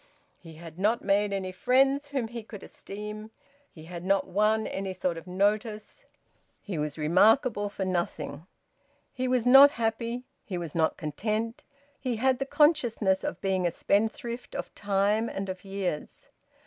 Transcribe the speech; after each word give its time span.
He 0.39 0.55
had 0.55 0.79
not 0.79 1.03
made 1.03 1.31
any 1.31 1.51
friends 1.51 2.07
whom 2.07 2.29
he 2.29 2.41
could 2.41 2.63
esteem. 2.63 3.29
He 3.71 3.83
had 3.83 4.03
not 4.03 4.25
won 4.25 4.65
any 4.65 4.93
sort 4.93 5.15
of 5.15 5.27
notice. 5.27 6.05
He 6.59 6.79
was 6.79 6.97
remarkable 6.97 7.69
for 7.69 7.85
nothing. 7.85 8.47
He 9.13 9.27
was 9.27 9.45
not 9.45 9.69
happy. 9.73 10.23
He 10.43 10.57
was 10.57 10.73
not 10.73 10.97
content. 10.97 11.61
He 11.99 12.15
had 12.15 12.39
the 12.39 12.47
consciousness 12.47 13.23
of 13.23 13.41
being 13.41 13.67
a 13.67 13.69
spendthrift 13.69 14.55
of 14.55 14.73
time 14.73 15.29
and 15.29 15.49
of 15.49 15.63
years... 15.63 16.29